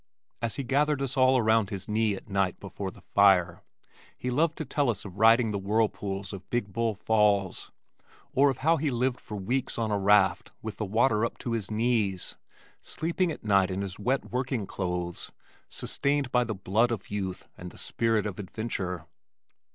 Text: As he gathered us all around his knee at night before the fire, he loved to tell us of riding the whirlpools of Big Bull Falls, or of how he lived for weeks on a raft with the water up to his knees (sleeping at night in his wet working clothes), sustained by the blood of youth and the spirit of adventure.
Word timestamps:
As 0.41 0.55
he 0.55 0.63
gathered 0.63 0.99
us 1.03 1.15
all 1.15 1.37
around 1.37 1.69
his 1.69 1.87
knee 1.87 2.15
at 2.15 2.27
night 2.27 2.59
before 2.59 2.89
the 2.89 3.03
fire, 3.03 3.61
he 4.17 4.31
loved 4.31 4.57
to 4.57 4.65
tell 4.65 4.89
us 4.89 5.05
of 5.05 5.19
riding 5.19 5.51
the 5.51 5.59
whirlpools 5.59 6.33
of 6.33 6.49
Big 6.49 6.73
Bull 6.73 6.95
Falls, 6.95 7.69
or 8.33 8.49
of 8.49 8.57
how 8.65 8.77
he 8.77 8.89
lived 8.89 9.19
for 9.21 9.37
weeks 9.37 9.77
on 9.77 9.91
a 9.91 9.99
raft 9.99 10.51
with 10.63 10.77
the 10.77 10.85
water 10.85 11.23
up 11.23 11.37
to 11.37 11.51
his 11.51 11.69
knees 11.69 12.35
(sleeping 12.81 13.31
at 13.31 13.43
night 13.43 13.69
in 13.69 13.81
his 13.81 13.99
wet 13.99 14.31
working 14.31 14.65
clothes), 14.65 15.31
sustained 15.69 16.31
by 16.31 16.43
the 16.43 16.55
blood 16.55 16.89
of 16.89 17.11
youth 17.11 17.47
and 17.55 17.69
the 17.69 17.77
spirit 17.77 18.25
of 18.25 18.39
adventure. 18.39 19.05